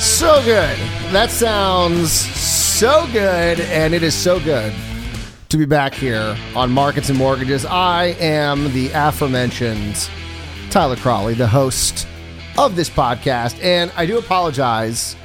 So 0.00 0.42
good. 0.44 0.78
That 1.12 1.28
sounds 1.30 2.10
so 2.10 3.06
good, 3.12 3.60
and 3.60 3.92
it 3.92 4.02
is 4.02 4.14
so 4.14 4.40
good 4.40 4.72
to 5.50 5.58
be 5.58 5.66
back 5.66 5.92
here 5.92 6.38
on 6.56 6.70
Markets 6.70 7.10
and 7.10 7.18
Mortgages. 7.18 7.66
I 7.66 8.16
am 8.18 8.72
the 8.72 8.90
aforementioned 8.94 10.08
Tyler 10.70 10.96
Crawley, 10.96 11.34
the 11.34 11.46
host 11.46 12.06
of 12.56 12.76
this 12.76 12.88
podcast, 12.88 13.62
and 13.62 13.92
I 13.94 14.06
do 14.06 14.16
apologize 14.16 15.16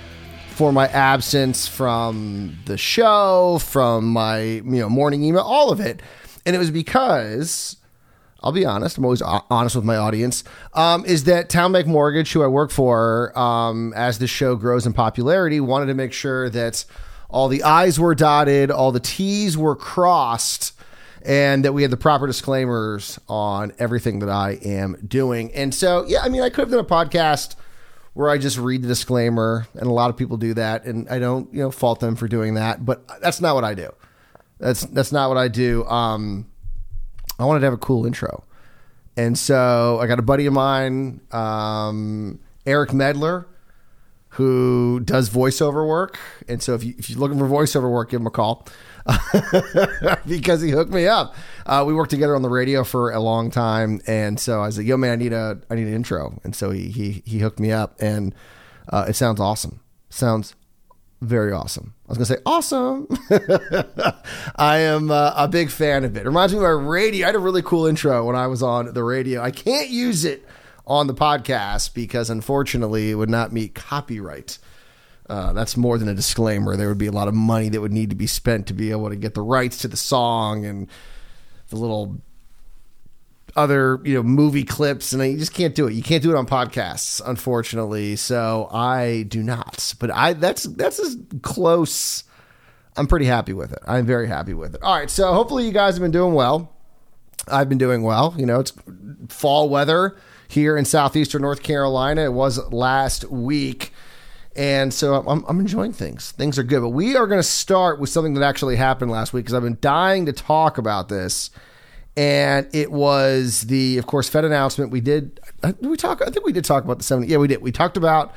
for 0.49 0.73
my 0.73 0.89
absence 0.89 1.69
from 1.69 2.57
the 2.65 2.77
show, 2.77 3.59
from 3.59 4.11
my 4.11 4.41
you 4.41 4.63
know 4.63 4.89
morning 4.89 5.23
email, 5.23 5.43
all 5.43 5.71
of 5.71 5.79
it, 5.79 6.01
and 6.45 6.53
it 6.53 6.59
was 6.59 6.69
because 6.69 7.77
I'll 8.45 8.51
be 8.51 8.63
honest. 8.63 8.99
I'm 8.99 9.05
always 9.05 9.23
honest 9.23 9.75
with 9.75 9.85
my 9.85 9.97
audience. 9.97 10.43
Um, 10.75 11.03
is 11.05 11.23
that 11.23 11.49
Town 11.49 11.71
Bank 11.71 11.87
Mortgage, 11.87 12.31
who 12.31 12.43
I 12.43 12.47
work 12.47 12.69
for, 12.69 13.37
um, 13.37 13.91
as 13.95 14.19
the 14.19 14.27
show 14.27 14.55
grows 14.55 14.85
in 14.85 14.93
popularity, 14.93 15.59
wanted 15.59 15.87
to 15.87 15.95
make 15.95 16.13
sure 16.13 16.47
that 16.51 16.85
all 17.27 17.47
the 17.47 17.63
I's 17.63 17.99
were 17.99 18.13
dotted, 18.13 18.69
all 18.69 18.91
the 18.91 18.99
T's 18.99 19.57
were 19.57 19.75
crossed, 19.75 20.73
and 21.23 21.65
that 21.65 21.73
we 21.73 21.81
had 21.81 21.89
the 21.89 21.97
proper 21.97 22.27
disclaimers 22.27 23.19
on 23.27 23.73
everything 23.79 24.19
that 24.19 24.29
I 24.29 24.59
am 24.63 24.95
doing. 25.07 25.51
And 25.55 25.73
so, 25.73 26.05
yeah, 26.07 26.19
I 26.21 26.29
mean, 26.29 26.43
I 26.43 26.49
could 26.49 26.69
have 26.69 26.69
done 26.69 26.79
a 26.79 26.83
podcast 26.83 27.55
where 28.13 28.29
I 28.29 28.37
just 28.37 28.59
read 28.59 28.83
the 28.83 28.87
disclaimer, 28.87 29.67
and 29.73 29.87
a 29.87 29.91
lot 29.91 30.11
of 30.11 30.17
people 30.17 30.37
do 30.37 30.53
that, 30.53 30.85
and 30.85 31.09
I 31.09 31.17
don't, 31.17 31.51
you 31.51 31.61
know, 31.61 31.71
fault 31.71 31.99
them 31.99 32.15
for 32.15 32.27
doing 32.27 32.53
that, 32.53 32.85
but 32.85 33.03
that's 33.21 33.41
not 33.41 33.55
what 33.55 33.63
I 33.63 33.73
do. 33.73 33.91
That's 34.59 34.85
that's 34.85 35.11
not 35.11 35.29
what 35.29 35.37
I 35.37 35.47
do. 35.47 35.83
Um, 35.85 36.45
I 37.39 37.45
wanted 37.45 37.61
to 37.61 37.65
have 37.65 37.73
a 37.73 37.77
cool 37.77 38.05
intro. 38.05 38.43
And 39.17 39.37
so 39.37 39.99
I 40.01 40.07
got 40.07 40.19
a 40.19 40.23
buddy 40.23 40.45
of 40.45 40.53
mine, 40.53 41.21
um, 41.31 42.39
Eric 42.65 42.93
Medler, 42.93 43.47
who 44.29 44.99
does 44.99 45.29
voiceover 45.29 45.87
work. 45.87 46.19
And 46.49 46.61
so 46.61 46.73
if, 46.73 46.83
you, 46.83 46.93
if 46.97 47.09
you're 47.09 47.19
looking 47.19 47.39
for 47.39 47.47
voiceover 47.47 47.89
work, 47.89 48.09
give 48.09 48.19
him 48.19 48.27
a 48.27 48.31
call 48.31 48.67
because 50.27 50.61
he 50.61 50.71
hooked 50.71 50.91
me 50.91 51.07
up. 51.07 51.35
Uh, 51.65 51.85
we 51.87 51.93
worked 51.93 52.11
together 52.11 52.35
on 52.35 52.41
the 52.41 52.49
radio 52.49 52.83
for 52.83 53.11
a 53.11 53.19
long 53.21 53.49
time. 53.49 54.01
And 54.07 54.37
so 54.37 54.61
I 54.61 54.65
was 54.65 54.77
like, 54.77 54.87
yo, 54.87 54.97
man, 54.97 55.11
I 55.11 55.15
need 55.15 55.31
a, 55.31 55.61
I 55.69 55.75
need 55.75 55.87
an 55.87 55.93
intro. 55.93 56.37
And 56.43 56.53
so 56.53 56.71
he, 56.71 56.89
he, 56.89 57.23
he 57.25 57.39
hooked 57.39 57.59
me 57.59 57.71
up 57.71 57.95
and 58.01 58.35
uh, 58.89 59.05
it 59.07 59.15
sounds 59.15 59.39
awesome. 59.39 59.79
Sounds 60.09 60.53
very 61.21 61.51
awesome. 61.51 61.93
I 62.07 62.11
was 62.11 62.17
to 62.19 62.25
say 62.25 62.37
awesome. 62.45 63.07
I 64.55 64.77
am 64.79 65.09
uh, 65.09 65.33
a 65.35 65.47
big 65.47 65.71
fan 65.71 66.03
of 66.03 66.15
it. 66.15 66.21
it. 66.21 66.25
Reminds 66.25 66.53
me 66.53 66.57
of 66.57 66.63
my 66.63 66.69
radio. 66.69 67.25
I 67.25 67.27
had 67.29 67.35
a 67.35 67.39
really 67.39 67.61
cool 67.61 67.85
intro 67.85 68.25
when 68.25 68.35
I 68.35 68.47
was 68.47 68.61
on 68.61 68.93
the 68.93 69.03
radio. 69.03 69.41
I 69.41 69.51
can't 69.51 69.89
use 69.89 70.25
it 70.25 70.45
on 70.85 71.07
the 71.07 71.13
podcast 71.13 71.93
because 71.93 72.29
unfortunately 72.29 73.11
it 73.11 73.15
would 73.15 73.29
not 73.29 73.51
meet 73.51 73.73
copyright. 73.73 74.57
Uh, 75.27 75.53
that's 75.53 75.75
more 75.75 75.97
than 75.97 76.07
a 76.07 76.13
disclaimer. 76.13 76.75
There 76.75 76.89
would 76.89 76.99
be 76.99 77.07
a 77.07 77.11
lot 77.11 77.27
of 77.27 77.33
money 77.33 77.69
that 77.69 77.81
would 77.81 77.93
need 77.93 78.11
to 78.11 78.15
be 78.15 78.27
spent 78.27 78.67
to 78.67 78.73
be 78.73 78.91
able 78.91 79.09
to 79.09 79.15
get 79.15 79.33
the 79.33 79.41
rights 79.41 79.79
to 79.79 79.87
the 79.87 79.97
song 79.97 80.65
and 80.65 80.87
the 81.69 81.77
little 81.77 82.21
other 83.55 84.01
you 84.03 84.13
know 84.13 84.23
movie 84.23 84.63
clips 84.63 85.13
and 85.13 85.23
you 85.23 85.37
just 85.37 85.53
can't 85.53 85.75
do 85.75 85.87
it. 85.87 85.93
You 85.93 86.03
can't 86.03 86.21
do 86.21 86.31
it 86.31 86.35
on 86.35 86.45
podcasts 86.45 87.21
unfortunately. 87.25 88.15
So 88.15 88.67
i 88.71 89.23
do 89.23 89.41
not. 89.41 89.93
But 89.99 90.11
i 90.11 90.33
that's 90.33 90.63
that's 90.63 90.99
as 90.99 91.17
close. 91.41 92.23
I'm 92.97 93.07
pretty 93.07 93.25
happy 93.25 93.53
with 93.53 93.71
it. 93.71 93.79
I'm 93.87 94.05
very 94.05 94.27
happy 94.27 94.53
with 94.53 94.75
it. 94.75 94.83
All 94.83 94.95
right 94.95 95.09
so 95.09 95.33
hopefully 95.33 95.65
you 95.65 95.71
guys 95.71 95.95
have 95.95 96.01
been 96.01 96.11
doing 96.11 96.33
well. 96.33 96.71
I've 97.47 97.69
been 97.69 97.77
doing 97.77 98.03
well. 98.03 98.33
You 98.37 98.45
know 98.45 98.59
it's 98.59 98.73
fall 99.29 99.69
weather 99.69 100.17
here 100.47 100.77
in 100.77 100.85
southeastern 100.85 101.41
north 101.41 101.63
carolina. 101.63 102.25
It 102.25 102.33
was 102.33 102.57
last 102.71 103.29
week. 103.29 103.91
And 104.57 104.93
so 104.93 105.15
I'm, 105.27 105.43
I'm 105.49 105.59
enjoying 105.59 105.91
things. 105.91 106.31
Things 106.31 106.57
are 106.57 106.63
good. 106.63 106.79
But 106.79 106.89
we 106.89 107.17
are 107.17 107.27
going 107.27 107.39
to 107.39 107.43
start 107.43 107.99
with 107.99 108.09
something 108.09 108.35
that 108.35 108.43
actually 108.43 108.77
happened 108.77 109.11
last 109.11 109.33
week 109.33 109.43
because 109.43 109.53
I've 109.53 109.63
been 109.63 109.77
dying 109.81 110.25
to 110.27 110.33
talk 110.33 110.77
about 110.77 111.09
this 111.09 111.49
and 112.17 112.67
it 112.73 112.91
was 112.91 113.61
the, 113.61 113.97
of 113.97 114.07
course, 114.07 114.29
Fed 114.29 114.45
announcement. 114.45 114.91
We 114.91 115.01
did, 115.01 115.39
uh, 115.63 115.73
did 115.73 115.87
we 115.87 115.97
talk? 115.97 116.21
I 116.21 116.29
think 116.29 116.45
we 116.45 116.53
did 116.53 116.63
talk 116.63 116.83
about 116.83 116.97
the 116.97 117.03
70. 117.03 117.27
Yeah, 117.27 117.37
we 117.37 117.47
did. 117.47 117.61
We 117.61 117.71
talked 117.71 117.97
about 117.97 118.33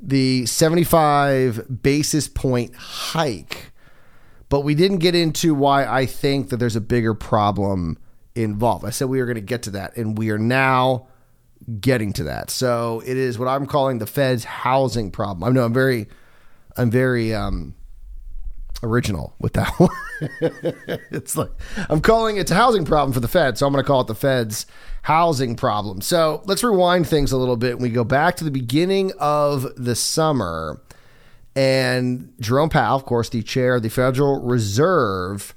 the 0.00 0.46
75 0.46 1.82
basis 1.82 2.28
point 2.28 2.74
hike, 2.76 3.72
but 4.48 4.60
we 4.60 4.74
didn't 4.74 4.98
get 4.98 5.14
into 5.14 5.54
why 5.54 5.84
I 5.84 6.06
think 6.06 6.50
that 6.50 6.58
there's 6.58 6.76
a 6.76 6.80
bigger 6.80 7.14
problem 7.14 7.98
involved. 8.36 8.84
I 8.84 8.90
said 8.90 9.08
we 9.08 9.18
were 9.18 9.26
going 9.26 9.34
to 9.34 9.40
get 9.40 9.62
to 9.64 9.70
that, 9.70 9.96
and 9.96 10.16
we 10.16 10.30
are 10.30 10.38
now 10.38 11.08
getting 11.80 12.12
to 12.14 12.24
that. 12.24 12.50
So 12.50 13.02
it 13.04 13.16
is 13.16 13.38
what 13.38 13.48
I'm 13.48 13.66
calling 13.66 13.98
the 13.98 14.06
Fed's 14.06 14.44
housing 14.44 15.10
problem. 15.10 15.48
I 15.48 15.52
know 15.52 15.64
I'm 15.64 15.74
very, 15.74 16.06
I'm 16.76 16.90
very, 16.90 17.34
um, 17.34 17.74
original 18.82 19.34
with 19.38 19.54
that 19.54 19.68
one. 19.78 19.90
it's 21.10 21.36
like 21.36 21.50
I'm 21.88 22.00
calling 22.00 22.36
it 22.36 22.50
a 22.50 22.54
housing 22.54 22.84
problem 22.84 23.12
for 23.12 23.20
the 23.20 23.28
Fed, 23.28 23.58
so 23.58 23.66
I'm 23.66 23.72
going 23.72 23.82
to 23.84 23.86
call 23.86 24.00
it 24.00 24.06
the 24.06 24.14
Fed's 24.14 24.66
housing 25.02 25.56
problem. 25.56 26.00
So 26.00 26.42
let's 26.46 26.62
rewind 26.62 27.06
things 27.06 27.32
a 27.32 27.36
little 27.36 27.56
bit. 27.56 27.78
We 27.78 27.90
go 27.90 28.04
back 28.04 28.36
to 28.36 28.44
the 28.44 28.50
beginning 28.50 29.12
of 29.18 29.66
the 29.76 29.94
summer, 29.94 30.80
and 31.56 32.32
Jerome 32.40 32.70
Powell, 32.70 32.96
of 32.96 33.04
course, 33.04 33.28
the 33.28 33.42
chair 33.42 33.76
of 33.76 33.82
the 33.82 33.90
Federal 33.90 34.40
Reserve, 34.40 35.54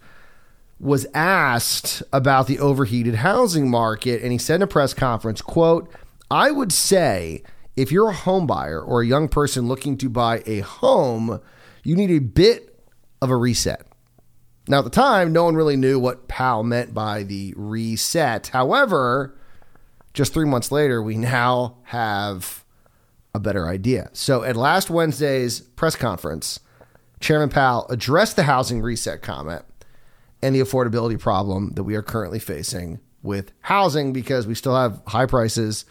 was 0.79 1.05
asked 1.13 2.01
about 2.11 2.47
the 2.47 2.59
overheated 2.59 3.15
housing 3.15 3.69
market, 3.69 4.21
and 4.23 4.31
he 4.31 4.37
said 4.37 4.55
in 4.55 4.61
a 4.63 4.67
press 4.67 4.93
conference, 4.93 5.41
"quote 5.41 5.91
I 6.29 6.51
would 6.51 6.71
say." 6.71 7.43
If 7.77 7.89
you're 7.89 8.09
a 8.09 8.13
home 8.13 8.47
buyer 8.47 8.81
or 8.81 9.01
a 9.01 9.07
young 9.07 9.29
person 9.29 9.69
looking 9.69 9.97
to 9.99 10.09
buy 10.09 10.43
a 10.45 10.59
home, 10.59 11.39
you 11.83 11.95
need 11.95 12.11
a 12.11 12.19
bit 12.19 12.70
of 13.21 13.29
a 13.29 13.35
reset. 13.35 13.85
Now, 14.67 14.79
at 14.79 14.83
the 14.83 14.89
time, 14.89 15.33
no 15.33 15.45
one 15.45 15.55
really 15.55 15.75
knew 15.75 15.99
what 15.99 16.27
Powell 16.27 16.63
meant 16.63 16.93
by 16.93 17.23
the 17.23 17.53
reset. 17.57 18.47
However, 18.47 19.35
just 20.13 20.33
three 20.33 20.45
months 20.45 20.71
later, 20.71 21.01
we 21.01 21.17
now 21.17 21.77
have 21.83 22.63
a 23.33 23.39
better 23.39 23.67
idea. 23.67 24.09
So, 24.13 24.43
at 24.43 24.55
last 24.55 24.89
Wednesday's 24.89 25.61
press 25.61 25.95
conference, 25.95 26.59
Chairman 27.19 27.49
Powell 27.49 27.87
addressed 27.89 28.35
the 28.35 28.43
housing 28.43 28.81
reset 28.81 29.21
comment 29.21 29.63
and 30.41 30.55
the 30.55 30.59
affordability 30.59 31.19
problem 31.19 31.71
that 31.73 31.83
we 31.83 31.95
are 31.95 32.01
currently 32.01 32.39
facing 32.39 32.99
with 33.23 33.51
housing 33.61 34.13
because 34.13 34.47
we 34.47 34.55
still 34.55 34.75
have 34.75 35.01
high 35.07 35.27
prices 35.27 35.85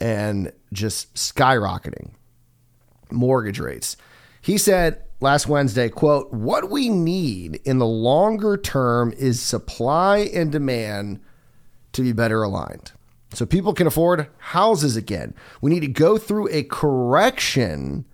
and 0.00 0.52
just 0.72 1.14
skyrocketing 1.14 2.10
mortgage 3.10 3.60
rates. 3.60 3.96
He 4.40 4.58
said, 4.58 5.02
last 5.20 5.46
Wednesday, 5.46 5.88
quote, 5.88 6.32
what 6.32 6.70
we 6.70 6.88
need 6.88 7.60
in 7.64 7.78
the 7.78 7.86
longer 7.86 8.56
term 8.56 9.12
is 9.16 9.40
supply 9.40 10.30
and 10.34 10.50
demand 10.50 11.20
to 11.92 12.02
be 12.02 12.12
better 12.12 12.42
aligned. 12.42 12.92
So 13.32 13.46
people 13.46 13.74
can 13.74 13.86
afford 13.86 14.28
houses 14.38 14.96
again. 14.96 15.34
We 15.60 15.70
need 15.70 15.80
to 15.80 15.88
go 15.88 16.18
through 16.18 16.48
a 16.50 16.64
correction 16.64 18.04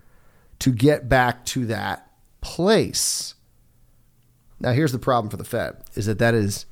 to 0.59 0.71
get 0.71 1.09
back 1.09 1.45
to 1.45 1.65
that 1.67 2.11
place. 2.41 3.33
Now 4.59 4.73
here's 4.73 4.91
the 4.91 4.99
problem 4.99 5.29
for 5.29 5.37
the 5.37 5.43
Fed 5.43 5.77
is 5.95 6.05
that 6.05 6.19
that 6.19 6.33
is 6.33 6.65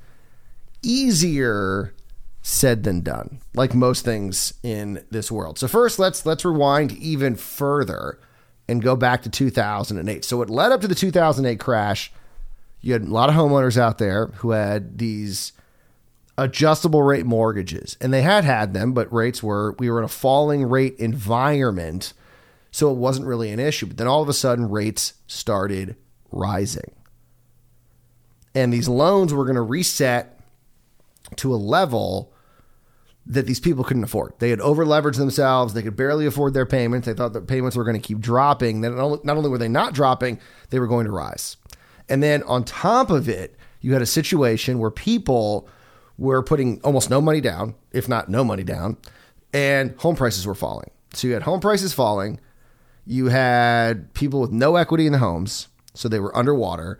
easier 0.82 1.94
said 2.42 2.84
than 2.84 3.00
done, 3.00 3.40
like 3.54 3.74
most 3.74 4.04
things 4.04 4.54
in 4.62 5.04
this 5.10 5.32
world. 5.32 5.58
So 5.58 5.66
first 5.66 5.98
let's 5.98 6.24
let's 6.24 6.44
rewind 6.44 6.92
even 6.92 7.34
further 7.34 8.20
and 8.68 8.82
go 8.82 8.96
back 8.96 9.22
to 9.22 9.30
2008. 9.30 10.24
So 10.24 10.42
it 10.42 10.50
led 10.50 10.72
up 10.72 10.80
to 10.80 10.88
the 10.88 10.94
2008 10.94 11.58
crash. 11.60 12.12
You 12.80 12.92
had 12.92 13.02
a 13.02 13.06
lot 13.06 13.28
of 13.28 13.34
homeowners 13.34 13.78
out 13.78 13.98
there 13.98 14.26
who 14.26 14.50
had 14.50 14.98
these 14.98 15.52
adjustable 16.38 17.02
rate 17.02 17.26
mortgages, 17.26 17.96
and 18.00 18.12
they 18.12 18.22
had 18.22 18.44
had 18.44 18.74
them, 18.74 18.92
but 18.92 19.12
rates 19.12 19.42
were, 19.42 19.74
we 19.78 19.90
were 19.90 19.98
in 19.98 20.04
a 20.04 20.08
falling 20.08 20.64
rate 20.64 20.96
environment. 20.98 22.12
So 22.70 22.90
it 22.90 22.98
wasn't 22.98 23.26
really 23.26 23.50
an 23.50 23.60
issue. 23.60 23.86
But 23.86 23.96
then 23.96 24.06
all 24.06 24.22
of 24.22 24.28
a 24.28 24.34
sudden, 24.34 24.68
rates 24.68 25.14
started 25.26 25.96
rising. 26.30 26.92
And 28.54 28.72
these 28.72 28.88
loans 28.88 29.32
were 29.32 29.44
going 29.44 29.56
to 29.56 29.62
reset 29.62 30.38
to 31.36 31.54
a 31.54 31.56
level 31.56 32.32
that 33.26 33.46
these 33.46 33.60
people 33.60 33.82
couldn't 33.82 34.04
afford. 34.04 34.34
They 34.38 34.50
had 34.50 34.60
over 34.60 34.84
leveraged 34.84 35.16
themselves. 35.16 35.74
They 35.74 35.82
could 35.82 35.96
barely 35.96 36.26
afford 36.26 36.54
their 36.54 36.66
payments. 36.66 37.06
They 37.06 37.14
thought 37.14 37.32
that 37.32 37.48
payments 37.48 37.76
were 37.76 37.84
going 37.84 38.00
to 38.00 38.06
keep 38.06 38.20
dropping. 38.20 38.82
Then 38.82 38.96
not 38.96 39.36
only 39.36 39.50
were 39.50 39.58
they 39.58 39.68
not 39.68 39.94
dropping, 39.94 40.38
they 40.70 40.78
were 40.78 40.86
going 40.86 41.06
to 41.06 41.12
rise. 41.12 41.56
And 42.08 42.22
then 42.22 42.44
on 42.44 42.62
top 42.62 43.10
of 43.10 43.28
it, 43.28 43.56
you 43.80 43.92
had 43.92 44.02
a 44.02 44.06
situation 44.06 44.78
where 44.78 44.92
people 44.92 45.68
were 46.18 46.42
putting 46.42 46.80
almost 46.82 47.10
no 47.10 47.20
money 47.20 47.40
down, 47.40 47.74
if 47.92 48.08
not 48.08 48.28
no 48.28 48.44
money 48.44 48.62
down, 48.62 48.96
and 49.52 49.94
home 49.98 50.16
prices 50.16 50.46
were 50.46 50.54
falling. 50.54 50.90
So 51.12 51.26
you 51.26 51.34
had 51.34 51.42
home 51.42 51.60
prices 51.60 51.92
falling. 51.92 52.40
You 53.06 53.26
had 53.26 54.14
people 54.14 54.40
with 54.40 54.52
no 54.52 54.76
equity 54.76 55.06
in 55.06 55.12
the 55.12 55.18
homes, 55.18 55.68
so 55.94 56.08
they 56.08 56.20
were 56.20 56.36
underwater, 56.36 56.98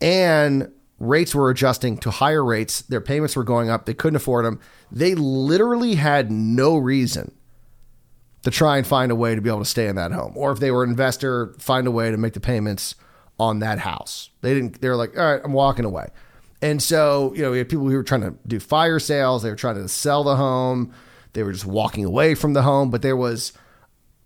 and 0.00 0.72
rates 0.98 1.34
were 1.34 1.50
adjusting 1.50 1.98
to 1.98 2.10
higher 2.10 2.44
rates. 2.44 2.82
Their 2.82 3.00
payments 3.00 3.36
were 3.36 3.44
going 3.44 3.70
up. 3.70 3.86
They 3.86 3.94
couldn't 3.94 4.16
afford 4.16 4.44
them. 4.44 4.60
They 4.90 5.14
literally 5.14 5.96
had 5.96 6.30
no 6.30 6.76
reason 6.76 7.32
to 8.42 8.50
try 8.50 8.78
and 8.78 8.86
find 8.86 9.10
a 9.10 9.16
way 9.16 9.34
to 9.34 9.40
be 9.40 9.50
able 9.50 9.58
to 9.58 9.64
stay 9.64 9.88
in 9.88 9.96
that 9.96 10.12
home. 10.12 10.32
Or 10.36 10.52
if 10.52 10.60
they 10.60 10.70
were 10.70 10.84
an 10.84 10.90
investor, 10.90 11.54
find 11.58 11.86
a 11.86 11.90
way 11.90 12.10
to 12.10 12.16
make 12.16 12.32
the 12.32 12.40
payments 12.40 12.94
on 13.38 13.58
that 13.58 13.80
house. 13.80 14.30
They 14.40 14.54
didn't, 14.54 14.80
they 14.80 14.88
were 14.88 14.96
like, 14.96 15.18
all 15.18 15.32
right, 15.32 15.40
I'm 15.44 15.52
walking 15.52 15.84
away. 15.84 16.08
And 16.62 16.82
so, 16.82 17.34
you 17.34 17.42
know, 17.42 17.50
we 17.50 17.58
had 17.58 17.68
people 17.68 17.88
who 17.88 17.94
were 17.94 18.02
trying 18.02 18.22
to 18.22 18.34
do 18.46 18.60
fire 18.60 18.98
sales. 18.98 19.42
They 19.42 19.50
were 19.50 19.56
trying 19.56 19.76
to 19.76 19.88
sell 19.88 20.24
the 20.24 20.36
home. 20.36 20.92
They 21.34 21.42
were 21.42 21.52
just 21.52 21.66
walking 21.66 22.04
away 22.04 22.34
from 22.34 22.54
the 22.54 22.62
home. 22.62 22.90
But 22.90 23.02
there 23.02 23.16
was 23.16 23.52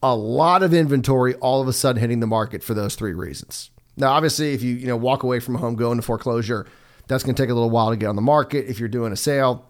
a 0.02 0.14
lot 0.14 0.62
of 0.62 0.72
inventory 0.72 1.34
all 1.36 1.60
of 1.60 1.66
a 1.66 1.72
sudden 1.72 2.00
hitting 2.00 2.20
the 2.20 2.26
market 2.26 2.62
for 2.62 2.72
those 2.74 2.94
three 2.94 3.14
reasons. 3.14 3.70
Now, 3.96 4.12
obviously, 4.12 4.52
if 4.54 4.62
you 4.62 4.74
you 4.74 4.86
know 4.86 4.96
walk 4.96 5.22
away 5.22 5.40
from 5.40 5.56
a 5.56 5.58
home, 5.58 5.76
go 5.76 5.90
into 5.90 6.02
foreclosure, 6.02 6.66
that's 7.08 7.24
going 7.24 7.34
to 7.34 7.42
take 7.42 7.50
a 7.50 7.54
little 7.54 7.70
while 7.70 7.90
to 7.90 7.96
get 7.96 8.06
on 8.06 8.16
the 8.16 8.22
market. 8.22 8.66
If 8.66 8.78
you're 8.78 8.88
doing 8.88 9.12
a 9.12 9.16
sale, 9.16 9.66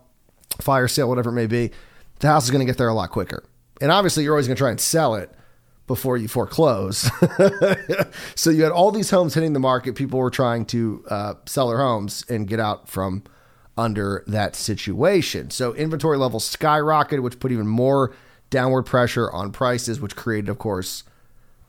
fire 0.61 0.89
sale, 0.89 1.09
whatever 1.09 1.31
it 1.31 1.35
may 1.35 1.47
be, 1.47 1.71
the 2.21 2.29
house 2.29 2.45
is 2.45 2.51
going 2.51 2.61
to 2.61 2.67
get 2.67 2.79
there 2.79 2.89
a 2.89 2.95
lot 2.95 3.11
quicker. 3.11 3.45
And 3.81 3.91
obviously, 3.91 4.25
you're 4.25 4.35
always 4.35 4.47
going 4.47 4.57
to 4.57 4.61
try 4.61 4.71
and 4.71 4.81
sell 4.81 5.15
it 5.15 5.31
before 5.87 6.17
you 6.17 6.29
foreclose. 6.29 7.11
so 8.37 8.51
you 8.51 8.63
had 8.63 8.71
all 8.71 8.93
these 8.93 9.11
homes 9.11 9.35
hitting 9.35 9.55
the 9.55 9.59
market. 9.59 9.97
People 9.97 10.21
were 10.21 10.31
trying 10.31 10.65
to 10.67 11.05
uh, 11.09 11.35
sell 11.47 11.69
their 11.69 11.81
homes 11.81 12.25
and 12.29 12.47
get 12.47 12.61
out 12.61 12.89
from 12.89 13.25
under 13.77 14.23
that 14.27 14.55
situation. 14.55 15.51
So 15.51 15.75
inventory 15.75 16.19
levels 16.19 16.49
skyrocketed, 16.55 17.23
which 17.23 17.41
put 17.41 17.51
even 17.51 17.67
more 17.67 18.15
downward 18.51 18.85
pressure 18.85 19.33
on 19.33 19.51
prices, 19.51 20.01
which 20.01 20.15
created, 20.15 20.49
of 20.49 20.59
course, 20.59 21.03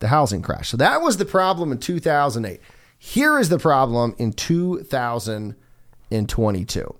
the 0.02 0.08
housing 0.08 0.42
crash. 0.42 0.68
So 0.68 0.76
that 0.76 1.00
was 1.00 1.16
the 1.16 1.24
problem 1.24 1.72
in 1.72 1.78
2008. 1.78 2.60
Here 2.98 3.38
is 3.38 3.48
the 3.48 3.58
problem 3.58 4.14
in 4.18 4.34
2022. 4.34 6.94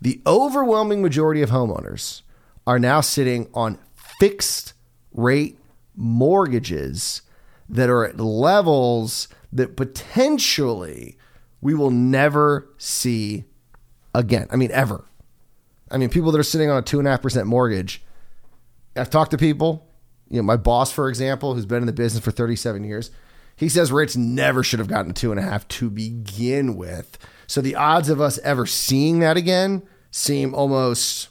The 0.00 0.22
overwhelming 0.26 1.02
majority 1.02 1.42
of 1.42 1.50
homeowners 1.50 2.22
are 2.66 2.78
now 2.78 3.02
sitting 3.02 3.50
on 3.52 3.78
fixed 4.18 4.72
rate 5.12 5.58
mortgages 5.94 7.20
that 7.68 7.90
are 7.90 8.06
at 8.06 8.18
levels 8.20 9.28
that 9.52 9.76
potentially 9.76 11.18
we 11.60 11.74
will 11.74 11.90
never 11.90 12.70
see 12.78 13.44
again. 14.14 14.46
I 14.50 14.56
mean, 14.56 14.70
ever. 14.72 15.04
I 15.90 15.98
mean, 15.98 16.08
people 16.08 16.32
that 16.32 16.38
are 16.38 16.44
sitting 16.44 16.70
on 16.70 16.78
a 16.78 16.82
2.5% 16.82 17.44
mortgage, 17.46 18.02
I've 18.94 19.10
talked 19.10 19.32
to 19.32 19.38
people 19.38 19.87
you 20.30 20.36
know, 20.36 20.42
my 20.42 20.56
boss, 20.56 20.92
for 20.92 21.08
example, 21.08 21.54
who's 21.54 21.66
been 21.66 21.82
in 21.82 21.86
the 21.86 21.92
business 21.92 22.22
for 22.22 22.30
37 22.30 22.84
years, 22.84 23.10
he 23.56 23.68
says 23.68 23.90
rates 23.90 24.16
never 24.16 24.62
should 24.62 24.78
have 24.78 24.88
gotten 24.88 25.14
two 25.14 25.30
and 25.30 25.40
a 25.40 25.42
half 25.42 25.66
to 25.68 25.90
begin 25.90 26.76
with. 26.76 27.18
So 27.46 27.60
the 27.60 27.74
odds 27.74 28.08
of 28.08 28.20
us 28.20 28.38
ever 28.38 28.66
seeing 28.66 29.20
that 29.20 29.36
again 29.36 29.82
seem 30.10 30.54
almost 30.54 31.28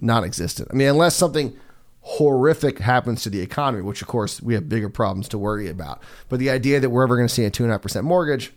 non 0.00 0.24
existent. 0.24 0.68
I 0.70 0.74
mean, 0.74 0.88
unless 0.88 1.16
something 1.16 1.56
horrific 2.02 2.78
happens 2.78 3.22
to 3.22 3.30
the 3.30 3.40
economy, 3.40 3.82
which 3.82 4.02
of 4.02 4.08
course 4.08 4.42
we 4.42 4.54
have 4.54 4.68
bigger 4.68 4.90
problems 4.90 5.28
to 5.28 5.38
worry 5.38 5.68
about. 5.68 6.02
But 6.28 6.40
the 6.40 6.50
idea 6.50 6.80
that 6.80 6.90
we're 6.90 7.04
ever 7.04 7.16
going 7.16 7.28
to 7.28 7.34
see 7.34 7.44
a 7.44 7.50
two 7.50 7.62
and 7.62 7.70
a 7.70 7.74
half 7.74 7.82
percent 7.82 8.04
mortgage, 8.04 8.52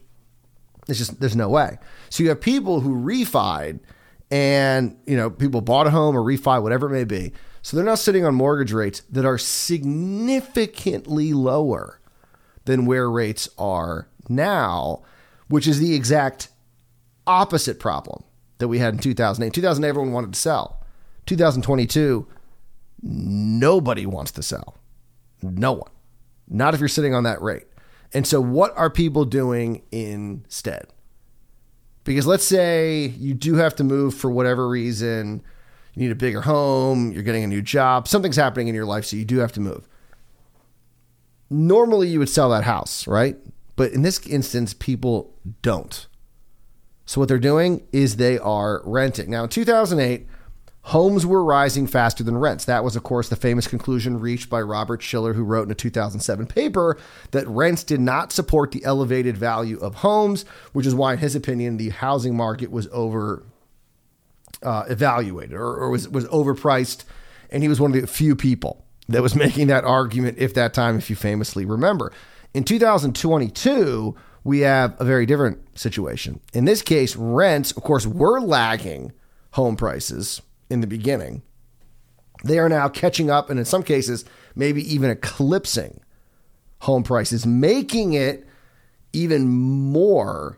it's 0.88 0.98
just 0.98 1.20
there's 1.20 1.36
no 1.36 1.50
way. 1.50 1.78
So 2.10 2.24
you 2.24 2.30
have 2.30 2.42
people 2.42 2.80
who 2.80 2.96
refied 2.96 3.80
and 4.32 4.98
you 5.06 5.16
know 5.16 5.30
people 5.30 5.62
bought 5.62 5.88
a 5.88 5.92
home 5.92 6.18
or 6.18 6.22
refi, 6.22 6.62
whatever 6.62 6.88
it 6.88 6.94
may 6.94 7.04
be 7.04 7.34
so 7.64 7.78
they're 7.78 7.86
now 7.86 7.96
sitting 7.96 8.26
on 8.26 8.36
mortgage 8.36 8.74
rates 8.74 9.02
that 9.10 9.26
are 9.26 9.38
significantly 9.38 11.32
lower 11.32 12.02
than 12.66 12.86
where 12.86 13.10
rates 13.10 13.48
are 13.58 14.10
now, 14.28 15.02
which 15.48 15.66
is 15.66 15.80
the 15.80 15.96
exact 15.96 16.50
opposite 17.26 17.80
problem 17.80 18.24
that 18.58 18.68
we 18.68 18.80
had 18.80 18.94
in 18.94 19.00
2008. 19.00 19.54
2008, 19.54 19.88
everyone 19.88 20.12
wanted 20.12 20.34
to 20.34 20.40
sell. 20.40 20.84
2022, 21.26 22.28
nobody 23.02 24.06
wants 24.06 24.32
to 24.32 24.44
sell. 24.44 24.76
No 25.42 25.72
one. 25.72 25.92
Not 26.50 26.74
if 26.74 26.82
you're 26.82 26.90
sitting 26.90 27.16
on 27.16 27.24
that 27.24 27.42
rate. 27.42 27.68
And 28.14 28.28
so, 28.28 28.42
what 28.42 28.76
are 28.78 28.90
people 28.90 29.24
doing 29.24 29.84
instead? 29.90 30.88
Because 32.04 32.28
let's 32.28 32.44
say 32.44 33.06
you 33.18 33.34
do 33.34 33.56
have 33.56 33.74
to 33.78 33.86
move 33.86 34.14
for 34.14 34.30
whatever 34.30 34.68
reason 34.68 35.42
you 35.96 36.04
need 36.04 36.12
a 36.12 36.16
bigger 36.16 36.42
home, 36.42 37.12
you're 37.12 37.24
getting 37.24 37.44
a 37.44 37.48
new 37.48 37.62
job, 37.62 38.08
something's 38.08 38.36
happening 38.36 38.68
in 38.68 38.76
your 38.76 38.86
life, 38.86 39.06
so 39.06 39.16
you 39.16 39.26
do 39.26 39.40
have 39.40 39.52
to 39.54 39.60
move. 39.60 39.88
Normally, 41.50 42.08
you 42.08 42.20
would 42.20 42.30
sell 42.30 42.50
that 42.50 42.64
house, 42.64 43.06
right? 43.06 43.38
But 43.76 43.92
in 43.92 44.02
this 44.02 44.26
instance, 44.28 44.74
people 44.74 45.34
don't. 45.62 46.08
So, 47.06 47.20
what 47.20 47.28
they're 47.28 47.38
doing 47.38 47.86
is 47.92 48.16
they 48.16 48.40
are 48.40 48.82
renting. 48.86 49.30
Now, 49.30 49.44
in 49.44 49.50
2008, 49.50 50.26
homes 50.84 51.26
were 51.26 51.44
rising 51.44 51.86
faster 51.86 52.24
than 52.24 52.38
rents. 52.38 52.66
That 52.66 52.84
was, 52.84 52.96
of 52.96 53.04
course, 53.04 53.30
the 53.30 53.36
famous 53.36 53.68
conclusion 53.68 54.20
reached 54.20 54.50
by 54.50 54.62
Robert 54.62 55.02
Shiller, 55.02 55.34
who 55.34 55.44
wrote 55.44 55.68
in 55.68 55.72
a 55.72 55.76
2007 55.76 56.48
paper 56.48 56.98
that 57.32 57.48
rents 57.48 57.84
did 57.84 58.00
not 58.00 58.32
support 58.32 58.72
the 58.72 58.84
elevated 58.84 59.38
value 59.38 59.78
of 59.80 59.96
homes, 59.96 60.46
which 60.72 60.86
is 60.86 60.96
why, 60.96 61.14
in 61.14 61.20
his 61.20 61.36
opinion, 61.36 61.78
the 61.78 61.90
housing 61.90 62.36
market 62.36 62.72
was 62.72 62.88
over 62.92 63.44
uh, 64.64 64.86
evaluated 64.88 65.54
or, 65.54 65.76
or 65.76 65.90
was 65.90 66.08
was 66.10 66.26
overpriced, 66.26 67.04
and 67.50 67.64
he 67.64 67.70
was 67.70 67.80
one 67.80 67.94
of 67.94 68.02
the 68.02 68.08
few 68.08 68.36
people 68.36 68.86
that 69.08 69.22
was 69.22 69.36
making 69.46 69.68
that 69.68 69.84
argument. 69.84 70.38
If 70.38 70.54
that 70.56 70.74
time, 70.74 70.98
if 70.98 71.10
you 71.10 71.16
famously 71.16 71.66
remember, 71.66 72.12
in 72.54 72.64
2022 72.64 74.16
we 74.44 74.60
have 74.60 75.00
a 75.00 75.06
very 75.06 75.26
different 75.26 75.60
situation. 75.78 76.40
In 76.54 76.66
this 76.66 76.82
case, 76.82 77.16
rents, 77.16 77.72
of 77.72 77.84
course, 77.84 78.06
were 78.06 78.42
lagging 78.42 79.14
home 79.52 79.76
prices 79.76 80.42
in 80.70 80.82
the 80.82 80.88
beginning. 80.88 81.44
They 82.44 82.60
are 82.60 82.68
now 82.68 82.90
catching 82.90 83.30
up, 83.30 83.50
and 83.50 83.58
in 83.58 83.66
some 83.66 83.84
cases, 83.84 84.26
maybe 84.56 84.82
even 84.94 85.10
eclipsing 85.10 86.02
home 86.80 87.04
prices, 87.04 87.46
making 87.46 88.14
it 88.14 88.46
even 89.14 89.48
more 89.48 90.58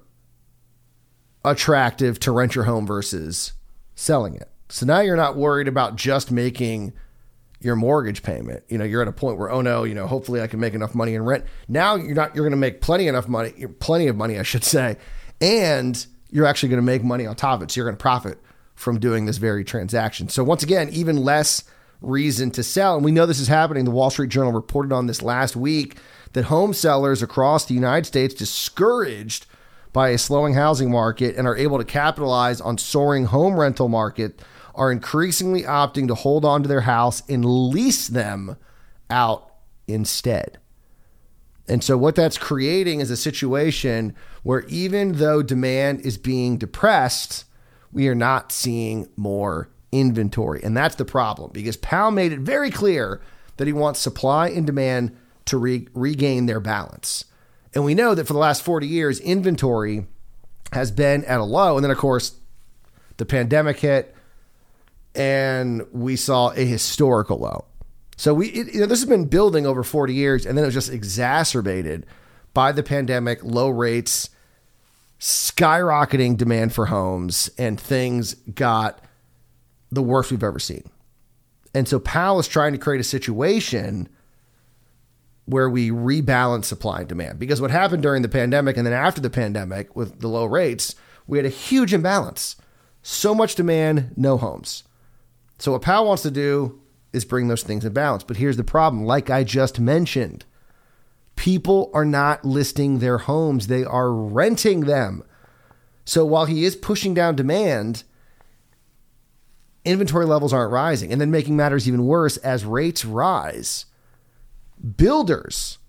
attractive 1.44 2.20
to 2.22 2.32
rent 2.32 2.56
your 2.56 2.64
home 2.64 2.88
versus 2.88 3.54
selling 3.96 4.36
it. 4.36 4.50
So 4.70 4.86
now 4.86 5.00
you're 5.00 5.16
not 5.16 5.36
worried 5.36 5.68
about 5.68 5.96
just 5.96 6.32
making 6.32 6.94
your 7.62 7.76
mortgage 7.76 8.22
payment. 8.22 8.64
You 8.68 8.78
know, 8.78 8.84
you're 8.84 9.02
at 9.02 9.08
a 9.08 9.14
point 9.14 9.38
where, 9.38 9.50
oh 9.50 9.62
no, 9.62 9.84
you 9.84 9.96
know, 9.96 10.08
hopefully 10.08 10.42
I 10.42 10.48
can 10.48 10.60
make 10.60 10.74
enough 10.74 10.94
money 10.94 11.16
in 11.16 11.24
rent. 11.24 11.46
Now 11.68 11.96
you're 11.96 12.16
not, 12.16 12.36
you're 12.36 12.44
going 12.44 12.52
to 12.52 12.58
make 12.58 12.82
plenty 12.82 13.08
enough 13.08 13.28
money, 13.28 13.52
plenty 13.80 14.08
of 14.08 14.16
money, 14.16 14.38
I 14.38 14.44
should 14.44 14.64
say. 14.64 14.98
And 15.42 16.06
you're 16.30 16.46
actually 16.46 16.70
going 16.70 16.82
to 16.82 16.86
make 16.86 17.04
money 17.04 17.26
on 17.26 17.36
top 17.36 17.60
of 17.60 17.64
it. 17.64 17.72
So 17.72 17.80
you're 17.80 17.88
going 17.88 17.98
to 17.98 18.02
profit 18.02 18.40
from 18.76 19.00
doing 19.00 19.26
this 19.26 19.38
very 19.38 19.64
transaction. 19.64 20.30
So 20.30 20.44
once 20.44 20.62
again, 20.62 20.90
even 20.92 21.18
less 21.18 21.64
reason 22.02 22.52
to 22.52 22.64
sell. 22.64 22.96
And 22.96 23.06
we 23.06 23.12
know 23.12 23.26
this 23.26 23.40
is 23.40 23.48
happening. 23.48 23.86
The 23.86 23.92
Wall 23.92 24.10
Street 24.10 24.30
Journal 24.30 24.52
reported 24.52 24.92
on 24.92 25.08
this 25.08 25.22
last 25.22 25.56
week 25.56 25.98
that 26.34 26.46
home 26.46 26.74
sellers 26.74 27.22
across 27.24 27.66
the 27.66 27.74
United 27.74 28.06
States 28.06 28.34
discouraged 28.34 29.46
by 29.96 30.10
a 30.10 30.18
slowing 30.18 30.56
housing 30.56 30.92
market 30.92 31.38
and 31.38 31.48
are 31.48 31.56
able 31.56 31.78
to 31.78 31.86
capitalize 31.86 32.60
on 32.60 32.78
soaring 32.78 33.24
home 33.24 33.58
rental 33.58 33.88
market 33.88 34.42
are 34.76 34.92
increasingly 34.92 35.62
opting 35.62 36.06
to 36.10 36.14
hold 36.14 36.44
on 36.44 36.62
to 36.62 36.68
their 36.68 36.82
house 36.82 37.24
and 37.30 37.46
lease 37.46 38.10
them 38.10 38.58
out 39.10 39.54
instead. 39.88 40.60
And 41.70 41.82
so, 41.82 41.98
what 41.98 42.14
that's 42.14 42.38
creating 42.38 43.00
is 43.00 43.10
a 43.10 43.16
situation 43.16 44.14
where 44.44 44.66
even 44.66 45.14
though 45.14 45.42
demand 45.42 46.02
is 46.02 46.18
being 46.18 46.58
depressed, 46.58 47.46
we 47.94 48.10
are 48.10 48.16
not 48.16 48.52
seeing 48.52 49.08
more 49.16 49.70
inventory. 49.94 50.62
And 50.62 50.76
that's 50.76 50.96
the 50.96 51.06
problem 51.06 51.52
because 51.54 51.78
Powell 51.78 52.12
made 52.12 52.34
it 52.34 52.42
very 52.42 52.70
clear 52.70 53.22
that 53.56 53.66
he 53.66 53.72
wants 53.72 54.02
supply 54.02 54.50
and 54.50 54.66
demand 54.66 55.16
to 55.46 55.58
re- 55.58 55.88
regain 55.94 56.48
their 56.48 56.60
balance. 56.60 57.24
And 57.76 57.84
we 57.84 57.94
know 57.94 58.16
that 58.16 58.26
for 58.26 58.34
the 58.34 58.40
last 58.40 58.64
40 58.64 58.88
years, 58.88 59.20
inventory 59.20 60.08
has 60.72 60.92
been 60.92 61.24
at 61.26 61.40
a 61.40 61.44
low. 61.44 61.76
And 61.76 61.84
then, 61.84 61.92
of 61.92 61.98
course, 61.98 62.40
the 63.18 63.26
pandemic 63.26 63.80
hit 63.80 64.16
and 65.14 65.86
we 65.92 66.16
saw 66.16 66.52
a 66.52 66.66
historical 66.66 67.40
low. 67.40 67.66
So 68.18 68.34
we, 68.34 68.48
it, 68.48 68.74
you 68.74 68.80
know, 68.82 68.86
this 68.86 69.00
has 69.00 69.10
been 69.10 69.26
building 69.26 69.66
over 69.66 69.84
40 69.84 70.14
years, 70.14 70.46
and 70.46 70.58
then 70.58 70.64
it 70.64 70.68
was 70.68 70.74
just 70.74 70.90
exacerbated 70.90 72.06
by 72.54 72.72
the 72.72 72.84
pandemic, 72.84 73.44
low 73.44 73.70
rates, 73.70 74.30
skyrocketing 75.20 76.38
demand 76.38 76.74
for 76.74 76.88
homes, 76.88 77.50
and 77.58 77.80
things 77.80 78.36
got 78.36 79.02
the 79.92 80.02
worst 80.02 80.32
we've 80.32 80.44
ever 80.44 80.60
seen. 80.60 80.90
And 81.74 81.88
so 81.88 82.00
Powell 82.00 82.40
is 82.40 82.48
trying 82.48 82.72
to 82.72 82.78
create 82.78 83.02
a 83.02 83.06
situation 83.06 84.08
where 85.46 85.70
we 85.70 85.92
rebalance 85.92 86.66
supply 86.66 87.00
and 87.00 87.10
demand. 87.10 87.40
Because 87.40 87.62
what 87.62 87.72
happened 87.72 88.02
during 88.02 88.22
the 88.22 88.30
pandemic 88.30 88.78
and 88.78 88.86
then 88.86 88.94
after 88.94 89.22
the 89.22 89.30
pandemic 89.30 89.96
with 89.96 90.20
the 90.20 90.28
low 90.28 90.46
rates, 90.46 90.96
we 91.28 91.38
had 91.38 91.46
a 91.46 91.50
huge 91.50 91.94
imbalance. 91.94 92.56
So 93.04 93.36
much 93.36 93.56
demand, 93.56 94.12
no 94.18 94.38
homes. 94.38 94.84
So 95.60 95.72
what 95.72 95.84
Powell 95.84 96.08
wants 96.08 96.24
to 96.24 96.32
do 96.32 96.82
is 97.14 97.26
bring 97.26 97.48
those 97.48 97.64
things 97.64 97.86
in 97.86 97.94
balance. 97.94 98.24
But 98.24 98.38
here's 98.38 98.58
the 98.58 98.64
problem 98.64 99.06
like 99.06 99.30
I 99.30 99.44
just 99.44 99.80
mentioned, 99.80 100.46
people 101.36 101.92
are 101.94 102.06
not 102.06 102.44
listing 102.44 103.00
their 103.00 103.20
homes, 103.20 103.68
they 103.68 103.84
are 103.84 104.12
renting 104.12 104.82
them. 104.82 105.24
So 106.06 106.26
while 106.26 106.46
he 106.46 106.66
is 106.66 106.76
pushing 106.76 107.14
down 107.14 107.36
demand, 107.36 108.04
inventory 109.86 110.26
levels 110.26 110.54
aren't 110.54 110.72
rising. 110.72 111.12
And 111.12 111.22
then 111.22 111.32
making 111.32 111.56
matters 111.56 111.88
even 111.88 112.06
worse, 112.06 112.38
as 112.38 112.66
rates 112.66 113.06
rise, 113.06 113.86
builders 114.86 115.80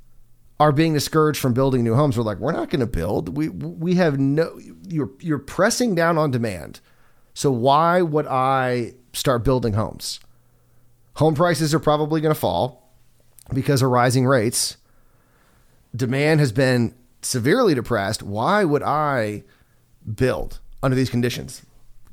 are 0.59 0.73
being 0.73 0.95
discouraged 0.95 1.39
from 1.39 1.53
building 1.53 1.85
new 1.85 1.95
homes. 1.95 2.17
We're 2.17 2.25
like, 2.25 2.39
we're 2.39 2.53
not 2.53 2.71
going 2.71 2.81
to 2.81 2.87
build. 2.87 3.37
We 3.37 3.49
we 3.49 3.95
have 3.97 4.19
no 4.19 4.59
you're 4.89 5.11
you're 5.21 5.39
pressing 5.39 5.95
down 5.95 6.17
on 6.17 6.31
demand. 6.31 6.81
So 7.35 7.51
why 7.51 8.01
would 8.01 8.27
I 8.27 8.95
start 9.13 9.45
building 9.45 9.75
homes? 9.75 10.21
Home 11.15 11.35
prices 11.35 11.75
are 11.75 11.79
probably 11.79 12.21
going 12.21 12.35
to 12.35 12.41
fall 12.41 12.91
because 13.53 13.83
of 13.83 13.91
rising 13.91 14.27
rates. 14.27 14.77
Demand 15.95 16.41
has 16.41 16.53
been 16.53 16.95
severely 17.23 17.75
depressed. 17.75 18.23
Why 18.23 18.65
would 18.65 18.83
I 18.83 19.45
build 20.15 20.61
under 20.83 20.95
these 20.95 21.11
conditions? 21.11 21.63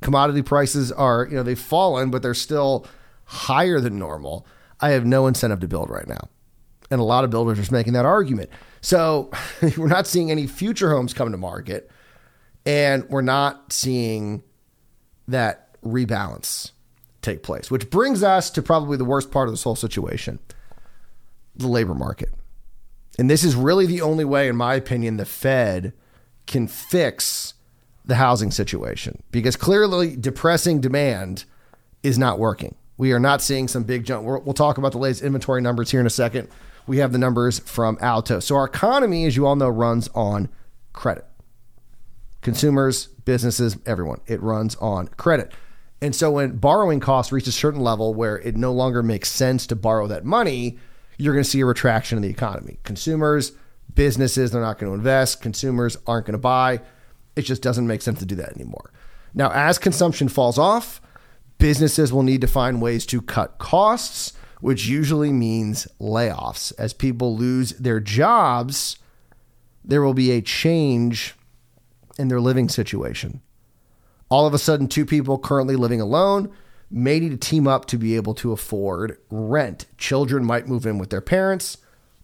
Commodity 0.00 0.42
prices 0.42 0.92
are, 0.92 1.26
you 1.30 1.36
know, 1.36 1.42
they've 1.42 1.58
fallen, 1.58 2.10
but 2.10 2.22
they're 2.22 2.34
still 2.34 2.86
higher 3.24 3.80
than 3.80 3.98
normal. 3.98 4.46
I 4.80 4.90
have 4.90 5.06
no 5.06 5.26
incentive 5.26 5.60
to 5.60 5.68
build 5.68 5.88
right 5.88 6.06
now. 6.06 6.28
And 6.90 7.00
a 7.00 7.04
lot 7.04 7.24
of 7.24 7.30
builders 7.30 7.58
are 7.58 7.72
making 7.72 7.94
that 7.94 8.04
argument. 8.04 8.50
So 8.80 9.30
we're 9.76 9.88
not 9.88 10.06
seeing 10.06 10.30
any 10.30 10.46
future 10.46 10.90
homes 10.90 11.14
come 11.14 11.30
to 11.32 11.38
market, 11.38 11.90
and 12.66 13.08
we're 13.08 13.22
not 13.22 13.72
seeing 13.72 14.42
that 15.28 15.80
rebalance 15.82 16.72
take 17.22 17.42
place, 17.42 17.70
which 17.70 17.90
brings 17.90 18.22
us 18.22 18.50
to 18.50 18.62
probably 18.62 18.96
the 18.96 19.04
worst 19.04 19.30
part 19.30 19.48
of 19.48 19.54
this 19.54 19.62
whole 19.62 19.76
situation 19.76 20.38
the 21.56 21.68
labor 21.68 21.94
market. 21.94 22.30
And 23.18 23.30
this 23.30 23.44
is 23.44 23.54
really 23.54 23.86
the 23.86 24.00
only 24.00 24.24
way, 24.24 24.48
in 24.48 24.56
my 24.56 24.74
opinion, 24.74 25.18
the 25.18 25.24
Fed 25.24 25.92
can 26.46 26.66
fix 26.66 27.54
the 28.04 28.16
housing 28.16 28.50
situation 28.50 29.22
because 29.30 29.56
clearly 29.56 30.16
depressing 30.16 30.80
demand 30.80 31.44
is 32.02 32.18
not 32.18 32.38
working. 32.38 32.74
We 32.96 33.12
are 33.12 33.20
not 33.20 33.40
seeing 33.40 33.66
some 33.68 33.84
big 33.84 34.04
jump. 34.04 34.26
we 34.26 34.32
will 34.40 34.52
talk 34.52 34.78
about 34.78 34.92
the 34.92 34.98
latest 34.98 35.22
inventory 35.22 35.62
numbers 35.62 35.90
here 35.90 36.00
in 36.00 36.06
a 36.06 36.10
second. 36.10 36.48
We 36.86 36.98
have 36.98 37.12
the 37.12 37.18
numbers 37.18 37.60
from 37.60 37.98
Altos. 38.00 38.46
So, 38.46 38.56
our 38.56 38.64
economy, 38.64 39.24
as 39.24 39.36
you 39.36 39.46
all 39.46 39.56
know, 39.56 39.68
runs 39.68 40.08
on 40.14 40.48
credit. 40.92 41.24
Consumers, 42.42 43.06
businesses, 43.06 43.78
everyone, 43.86 44.20
it 44.26 44.42
runs 44.42 44.76
on 44.76 45.08
credit. 45.08 45.52
And 46.02 46.14
so, 46.14 46.32
when 46.32 46.56
borrowing 46.56 47.00
costs 47.00 47.32
reach 47.32 47.46
a 47.46 47.52
certain 47.52 47.80
level 47.80 48.12
where 48.12 48.38
it 48.38 48.56
no 48.56 48.72
longer 48.72 49.02
makes 49.02 49.30
sense 49.30 49.66
to 49.68 49.76
borrow 49.76 50.06
that 50.08 50.24
money, 50.24 50.78
you're 51.16 51.32
going 51.32 51.44
to 51.44 51.48
see 51.48 51.60
a 51.60 51.66
retraction 51.66 52.18
in 52.18 52.22
the 52.22 52.28
economy. 52.28 52.78
Consumers, 52.82 53.52
businesses, 53.94 54.50
they're 54.50 54.60
not 54.60 54.78
going 54.78 54.90
to 54.90 54.94
invest. 54.94 55.40
Consumers 55.40 55.96
aren't 56.06 56.26
going 56.26 56.32
to 56.32 56.38
buy. 56.38 56.80
It 57.36 57.42
just 57.42 57.62
doesn't 57.62 57.86
make 57.86 58.02
sense 58.02 58.18
to 58.18 58.26
do 58.26 58.34
that 58.36 58.54
anymore. 58.54 58.92
Now, 59.32 59.50
as 59.50 59.78
consumption 59.78 60.28
falls 60.28 60.58
off, 60.58 61.00
businesses 61.58 62.12
will 62.12 62.22
need 62.22 62.40
to 62.40 62.46
find 62.46 62.80
ways 62.80 63.06
to 63.06 63.20
cut 63.20 63.58
costs, 63.58 64.32
which 64.64 64.86
usually 64.86 65.30
means 65.30 65.86
layoffs. 66.00 66.72
As 66.78 66.94
people 66.94 67.36
lose 67.36 67.72
their 67.72 68.00
jobs, 68.00 68.96
there 69.84 70.00
will 70.00 70.14
be 70.14 70.30
a 70.30 70.40
change 70.40 71.34
in 72.18 72.28
their 72.28 72.40
living 72.40 72.70
situation. 72.70 73.42
All 74.30 74.46
of 74.46 74.54
a 74.54 74.58
sudden, 74.58 74.88
two 74.88 75.04
people 75.04 75.36
currently 75.36 75.76
living 75.76 76.00
alone 76.00 76.50
may 76.90 77.20
need 77.20 77.32
to 77.32 77.36
team 77.36 77.68
up 77.68 77.84
to 77.84 77.98
be 77.98 78.16
able 78.16 78.32
to 78.36 78.52
afford 78.52 79.18
rent. 79.28 79.84
Children 79.98 80.46
might 80.46 80.66
move 80.66 80.86
in 80.86 80.96
with 80.96 81.10
their 81.10 81.20
parents 81.20 81.76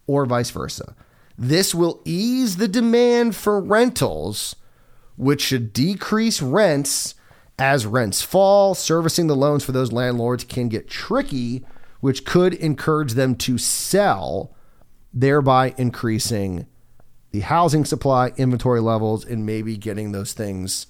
or 0.07 0.25
vice 0.25 0.49
versa. 0.49 0.97
This 1.37 1.75
will 1.75 2.01
ease 2.07 2.57
the 2.57 2.69
demand 2.69 3.37
for 3.37 3.61
rentals, 3.61 4.57
which 5.19 5.43
should 5.43 5.75
decrease 5.75 6.41
rents 6.41 7.17
as 7.59 7.85
rents 7.85 8.23
fall. 8.23 8.75
Servicing 8.75 9.27
the 9.27 9.37
loans 9.37 9.63
for 9.63 9.73
those 9.73 9.93
landlords 9.93 10.45
can 10.45 10.71
get 10.71 10.89
tricky, 10.89 11.67
which 12.01 12.25
could 12.25 12.55
encourage 12.55 13.13
them 13.13 13.35
to 13.37 13.59
sell, 13.59 14.55
thereby 15.13 15.75
increasing 15.77 16.67
the 17.31 17.41
housing 17.41 17.85
supply, 17.85 18.33
inventory 18.37 18.81
levels, 18.81 19.25
and 19.25 19.47
maybe 19.47 19.77
getting 19.77 20.13
those 20.13 20.33
things 20.33 20.87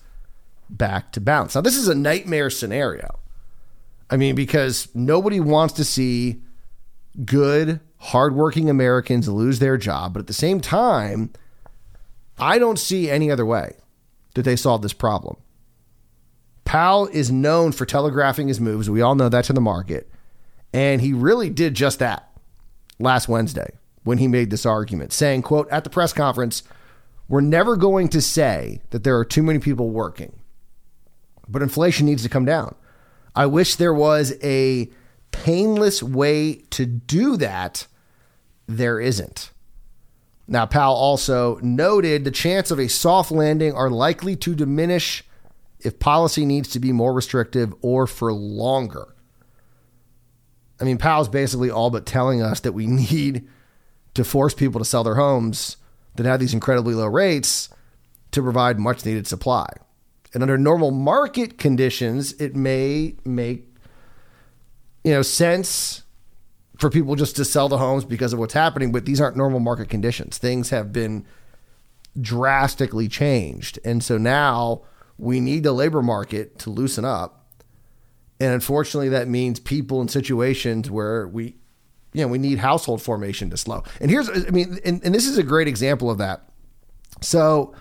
back 0.71 1.12
to 1.12 1.21
balance. 1.21 1.55
Now, 1.55 1.61
this 1.61 1.76
is 1.76 1.88
a 1.88 1.95
nightmare 1.95 2.49
scenario. 2.49 3.19
I 4.09 4.17
mean, 4.17 4.35
because 4.35 4.88
nobody 4.95 5.40
wants 5.40 5.75
to 5.75 5.85
see 5.85 6.43
good, 7.25 7.81
hardworking 7.99 8.71
Americans 8.71 9.29
lose 9.29 9.59
their 9.59 9.76
job. 9.76 10.14
But 10.14 10.21
at 10.21 10.26
the 10.26 10.33
same 10.33 10.61
time, 10.61 11.31
I 12.38 12.59
don't 12.59 12.79
see 12.79 13.11
any 13.11 13.31
other 13.31 13.45
way 13.45 13.76
that 14.35 14.43
they 14.43 14.57
solve 14.57 14.83
this 14.83 14.93
problem. 14.93 15.37
Powell 16.64 17.09
is 17.09 17.31
known 17.31 17.73
for 17.73 17.85
telegraphing 17.85 18.49
his 18.49 18.61
moves. 18.61 18.88
We 18.88 19.02
all 19.02 19.14
know 19.14 19.29
that 19.29 19.45
to 19.47 19.52
the 19.52 19.61
market. 19.61 20.11
And 20.73 21.00
he 21.00 21.12
really 21.12 21.50
did 21.50 21.75
just 21.75 21.99
that 21.99 22.31
last 22.99 23.29
Wednesday 23.29 23.73
when 24.05 24.19
he 24.19 24.29
made 24.29 24.50
this 24.50 24.65
argument, 24.65 25.12
saying, 25.12 25.43
quote, 25.43 25.69
at 25.71 25.85
the 25.85 25.91
press 25.91 26.12
conference, 26.12 26.62
we're 27.29 27.41
never 27.41 27.77
going 27.77 28.09
to 28.09 28.21
say 28.21 28.81
that 28.91 29.05
there 29.05 29.19
are 29.19 29.25
too 29.25 29.43
many 29.43 29.59
people 29.59 29.91
working, 29.91 30.39
but 31.49 31.62
inflation 31.62 32.07
needs 32.07 32.23
to 32.23 32.29
come 32.29 32.45
down. 32.45 32.75
I 33.35 33.47
wish 33.47 33.77
there 33.77 33.95
was 33.95 34.35
a 34.43 34.91
painless 35.31 36.03
way 36.03 36.55
to 36.71 36.87
do 36.87 37.37
that. 37.37 37.87
There 38.67 39.00
isn't. 39.00 39.50
Now, 40.49 40.67
Powell 40.67 40.97
also 40.97 41.61
noted 41.62 42.25
the 42.25 42.33
chance 42.33 42.73
of 42.73 42.81
a 42.81 42.89
soft 42.89 43.31
landing 43.31 43.73
are 43.73 43.91
likely 43.91 44.35
to 44.37 44.55
diminish 44.55 45.23
if 45.79 46.00
policy 46.00 46.45
needs 46.45 46.69
to 46.71 46.81
be 46.81 46.91
more 46.91 47.12
restrictive 47.12 47.73
or 47.83 48.07
for 48.07 48.33
longer. 48.33 49.15
I 50.81 50.85
mean, 50.85 50.99
Powell's 50.99 51.29
basically 51.29 51.71
all 51.71 51.91
but 51.91 52.07
telling 52.07 52.43
us 52.43 52.61
that 52.61 52.73
we 52.73 52.87
need 52.87 53.49
to 54.15 54.25
force 54.25 54.55
people 54.55 54.81
to 54.81 54.85
sell 54.85 55.05
their 55.05 55.15
homes 55.15 55.77
that 56.17 56.27
have 56.27 56.41
these 56.41 56.55
incredibly 56.55 56.95
low 56.95 57.07
rates 57.07 57.69
to 58.33 58.43
provide 58.43 58.79
much 58.79 59.05
needed 59.05 59.27
supply. 59.27 59.69
And 60.33 60.43
under 60.43 60.59
normal 60.59 60.91
market 60.91 61.59
conditions, 61.59 62.33
it 62.35 62.55
may 62.55 63.17
make 63.25 63.67
you 65.05 65.13
know 65.13 65.23
sense 65.23 66.03
for 66.79 66.91
people 66.91 67.15
just 67.15 67.37
to 67.37 67.45
sell 67.45 67.69
the 67.69 67.79
homes 67.79 68.05
because 68.05 68.33
of 68.33 68.39
what's 68.39 68.55
happening, 68.55 68.91
but 68.91 69.05
these 69.05 69.21
aren't 69.21 69.37
normal 69.37 69.61
market 69.61 69.89
conditions. 69.89 70.39
Things 70.39 70.71
have 70.71 70.93
been 70.93 71.27
drastically 72.19 73.07
changed. 73.07 73.79
And 73.85 74.03
so 74.03 74.17
now 74.17 74.83
we 75.19 75.41
need 75.41 75.63
the 75.63 75.73
labor 75.73 76.03
market 76.03 76.59
to 76.61 76.71
loosen 76.71 77.05
up. 77.05 77.39
And 78.40 78.54
unfortunately, 78.54 79.11
that 79.11 79.28
means 79.28 79.61
people 79.61 80.00
in 80.00 80.09
situations 80.09 80.90
where 80.90 81.28
we, 81.28 81.56
you 82.14 82.23
know, 82.23 82.28
we 82.28 82.38
need 82.38 82.59
household 82.59 83.02
formation 83.02 83.50
to 83.50 83.56
slow. 83.56 83.85
And 84.00 84.11
here's, 84.11 84.30
I 84.30 84.50
mean, 84.50 84.78
and, 84.85 85.04
and 85.04 85.14
this 85.14 85.26
is 85.26 85.38
a 85.38 85.42
great 85.42 85.68
example 85.68 86.11
of 86.11 86.18
that. 86.18 86.49
So, 87.20 87.75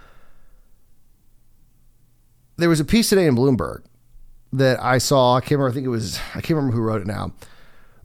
there 2.58 2.68
was 2.68 2.82
a 2.82 2.86
piece 2.86 3.10
today 3.10 3.26
in 3.26 3.36
Bloomberg 3.36 3.84
that 4.52 4.84
I 4.84 4.98
saw. 4.98 5.36
I 5.36 5.40
can't 5.40 5.52
remember. 5.52 5.70
I 5.70 5.74
think 5.74 5.86
it 5.86 5.90
was. 5.90 6.20
I 6.36 6.42
can't 6.42 6.58
remember 6.58 6.76
who 6.76 6.82
wrote 6.82 7.02
it 7.02 7.08
now, 7.08 7.32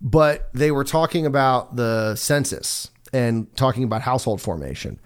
but 0.01 0.49
they 0.55 0.71
were 0.71 0.85
talking 0.85 1.27
about 1.27 1.75
the 1.75 2.15
census 2.15 2.91
and 3.13 3.55
talking 3.57 3.83
about 3.83 4.03
household 4.03 4.41
formation, 4.41 5.01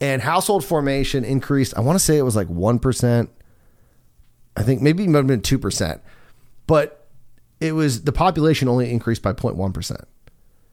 and 0.00 0.20
household 0.20 0.62
formation 0.64 1.24
increased. 1.24 1.72
I 1.76 1.80
want 1.80 1.98
to 1.98 2.04
say 2.04 2.18
it 2.18 2.22
was 2.22 2.36
like 2.36 2.48
one 2.48 2.78
percent. 2.78 3.30
I 4.56 4.62
think 4.62 4.82
maybe 4.82 5.04
it 5.04 5.08
might 5.08 5.18
have 5.18 5.26
been 5.26 5.40
two 5.40 5.58
percent, 5.58 6.02
but 6.72 7.06
it 7.60 7.72
was 7.72 8.04
the 8.04 8.12
population 8.12 8.66
only 8.66 8.90
increased 8.90 9.20
by 9.20 9.34
0.1 9.34 9.74
percent. 9.74 10.08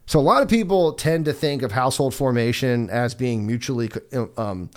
So 0.06 0.18
a 0.18 0.22
lot 0.22 0.41
of 0.41 0.48
people 0.48 0.94
tend 0.94 1.25
to 1.25 1.34
think 1.34 1.62
of 1.62 1.74
household 1.74 2.15
formation 2.15 2.89
as 2.89 3.13
being 3.13 3.46
mutually 3.46 3.91
um, 4.38 4.70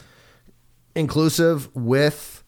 inclusive 0.97 1.73
with 1.76 2.43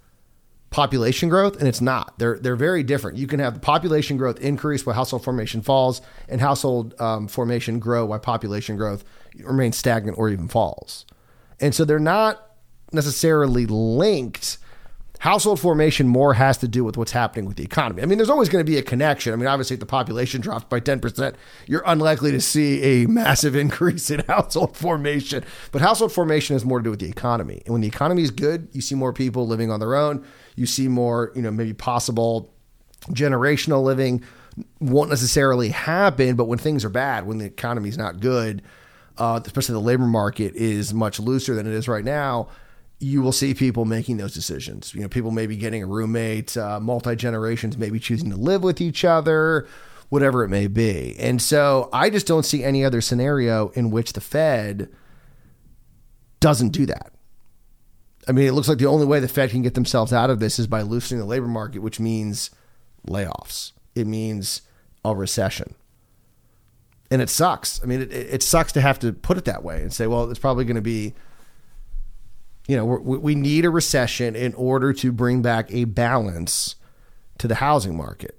population 0.71 1.29
growth, 1.29 1.57
and 1.61 1.69
it's 1.69 1.81
not. 1.81 2.19
They're 2.19 2.37
they're 2.37 2.57
very 2.57 2.83
different. 2.83 3.17
You 3.17 3.29
can 3.29 3.39
have 3.39 3.55
the 3.55 3.61
population 3.61 4.17
growth 4.17 4.41
increase 4.41 4.85
while 4.85 4.97
household 4.97 5.23
formation 5.23 5.63
falls, 5.63 6.03
and 6.29 6.41
household 6.41 7.01
um, 7.01 7.29
formation 7.29 7.79
grow 7.79 8.05
while 8.07 8.19
population 8.19 8.77
growth 8.77 9.05
remains 9.39 9.77
stagnant 9.77 10.19
or 10.19 10.31
even 10.31 10.49
falls. 10.49 11.07
And 11.61 11.73
so 11.77 11.85
they're 11.85 12.01
not 12.01 12.57
necessarily 12.91 13.67
linked. 13.67 14.59
Household 15.25 15.59
formation 15.59 16.07
more 16.07 16.35
has 16.35 16.59
to 16.59 16.69
do 16.69 16.85
with 16.85 16.99
what's 16.99 17.13
happening 17.13 17.47
with 17.47 17.57
the 17.57 17.65
economy. 17.65 18.03
I 18.03 18.05
mean, 18.05 18.19
there's 18.19 18.29
always 18.29 18.51
going 18.51 18.63
to 18.63 18.71
be 18.71 18.77
a 18.77 18.83
connection. 18.83 19.33
I 19.33 19.37
mean, 19.37 19.47
obviously, 19.47 19.73
if 19.73 19.81
the 19.81 19.87
population 19.87 20.43
drops 20.43 20.67
by 20.67 20.81
10%, 20.81 21.35
you're 21.67 21.83
unlikely 21.87 22.31
to 22.33 22.43
see 22.43 22.83
a 22.83 23.07
massive 23.07 23.57
increase 23.65 24.11
in 24.11 24.21
household 24.29 24.77
formation. 24.77 25.43
But 25.73 25.81
household 25.81 26.13
formation 26.13 26.55
has 26.55 26.67
more 26.67 26.79
to 26.79 26.85
do 26.85 26.91
with 26.91 27.01
the 27.01 27.09
economy. 27.09 27.63
And 27.65 27.73
when 27.73 27.81
the 27.81 27.89
economy 27.89 28.23
is 28.23 28.31
good, 28.31 28.69
you 28.73 28.83
see 28.83 28.95
more 28.95 29.15
people 29.15 29.47
living 29.47 29.71
on 29.71 29.81
their 29.81 29.95
own. 29.95 30.27
You 30.57 30.67
see 30.67 30.89
more, 30.89 31.33
you 31.35 31.41
know, 31.41 31.51
maybe 31.51 31.73
possible 31.73 32.53
generational 33.09 33.83
living 33.83 34.23
won't 34.79 35.09
necessarily 35.09 35.71
happen. 35.71 36.37
But 36.37 36.49
when 36.49 36.59
things 36.59 36.85
are 36.85 36.91
bad, 36.91 37.27
when 37.27 37.39
the 37.39 37.47
economy 37.47 37.89
is 37.89 37.97
not 37.97 38.21
good, 38.21 38.61
uh, 39.17 39.41
especially 39.43 39.73
the 39.73 39.81
labor 39.81 40.05
market 40.05 40.55
is 40.55 40.93
much 40.93 41.19
looser 41.19 41.55
than 41.55 41.67
it 41.67 41.73
is 41.73 41.89
right 41.89 42.05
now 42.05 42.51
you 43.05 43.21
will 43.21 43.33
see 43.33 43.53
people 43.53 43.85
making 43.85 44.17
those 44.17 44.33
decisions. 44.33 44.95
You 44.95 45.03
know, 45.03 45.09
people 45.09 45.31
maybe 45.31 45.57
getting 45.57 45.83
a 45.83 45.87
roommate, 45.87 46.57
uh, 46.57 46.81
multi 46.81 47.15
generations 47.15 47.77
maybe 47.77 47.99
choosing 48.01 48.31
to 48.31 48.37
live 48.37 48.63
with 48.63 48.81
each 48.81 49.05
other, 49.05 49.69
whatever 50.09 50.43
it 50.43 50.49
may 50.49 50.69
be. 50.69 51.15
And 51.19 51.41
so 51.41 51.91
I 51.93 52.09
just 52.09 52.27
don't 52.27 52.45
see 52.45 52.65
any 52.65 52.83
other 52.83 53.03
scenario 53.03 53.69
in 53.71 53.91
which 53.91 54.15
the 54.15 54.23
Fed 54.23 54.89
doesn't 56.41 56.71
do 56.71 56.87
that. 56.87 57.13
I 58.27 58.33
mean, 58.33 58.47
it 58.47 58.53
looks 58.53 58.69
like 58.69 58.79
the 58.79 58.87
only 58.87 59.05
way 59.05 59.21
the 59.21 59.29
Fed 59.29 59.51
can 59.51 59.61
get 59.61 59.75
themselves 59.75 60.13
out 60.13 60.31
of 60.31 60.41
this 60.41 60.59
is 60.59 60.67
by 60.67 60.81
loosening 60.81 61.21
the 61.21 61.27
labor 61.27 61.47
market, 61.47 61.81
which 61.81 62.01
means 62.01 62.51
layoffs. 63.07 63.73
It 63.95 64.07
means 64.07 64.63
a 65.05 65.15
recession. 65.15 65.75
And 67.11 67.21
it 67.21 67.29
sucks. 67.29 67.83
I 67.83 67.87
mean, 67.87 68.01
it, 68.01 68.13
it 68.13 68.43
sucks 68.43 68.73
to 68.73 68.81
have 68.81 68.99
to 69.01 69.13
put 69.13 69.37
it 69.37 69.45
that 69.45 69.63
way 69.63 69.83
and 69.83 69.93
say, 69.93 70.07
well, 70.07 70.31
it's 70.31 70.41
probably 70.41 70.65
going 70.65 70.77
to 70.77 70.81
be 70.83 71.13
you 72.67 72.77
know, 72.77 72.85
we 72.85 73.35
need 73.35 73.65
a 73.65 73.71
recession 73.71 74.35
in 74.35 74.55
order 74.55 74.93
to 74.95 75.13
bring 75.13 75.43
back 75.43 75.71
a 75.73 75.85
balance 75.85 76.77
to 77.39 77.47
the 77.47 77.57
housing 77.57 77.97
market. 77.97 78.39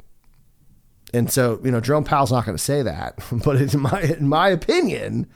And 1.13 1.31
so, 1.31 1.59
you 1.63 1.71
know, 1.71 1.79
Jerome 1.79 2.03
Powell's 2.03 2.31
not 2.31 2.45
going 2.45 2.57
to 2.57 2.63
say 2.63 2.81
that, 2.81 3.19
but 3.45 3.61
in 3.61 3.79
my 3.79 4.01
in 4.01 4.27
my 4.27 4.49
opinion, 4.49 5.27